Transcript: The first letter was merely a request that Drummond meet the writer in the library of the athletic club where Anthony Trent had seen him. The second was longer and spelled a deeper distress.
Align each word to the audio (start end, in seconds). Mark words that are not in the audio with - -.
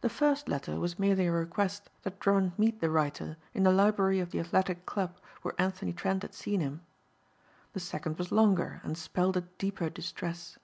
The 0.00 0.08
first 0.08 0.48
letter 0.48 0.80
was 0.80 0.98
merely 0.98 1.28
a 1.28 1.30
request 1.30 1.88
that 2.02 2.18
Drummond 2.18 2.58
meet 2.58 2.80
the 2.80 2.90
writer 2.90 3.36
in 3.52 3.62
the 3.62 3.70
library 3.70 4.18
of 4.18 4.32
the 4.32 4.40
athletic 4.40 4.84
club 4.84 5.16
where 5.42 5.54
Anthony 5.60 5.92
Trent 5.92 6.22
had 6.22 6.34
seen 6.34 6.58
him. 6.58 6.80
The 7.72 7.78
second 7.78 8.18
was 8.18 8.32
longer 8.32 8.80
and 8.82 8.98
spelled 8.98 9.36
a 9.36 9.42
deeper 9.42 9.88
distress. 9.90 10.58